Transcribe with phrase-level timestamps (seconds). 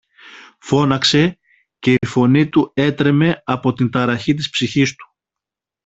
[0.59, 1.39] φώναξε,
[1.79, 5.13] και η φωνή του έτρεμε από την ταραχή της ψυχής του.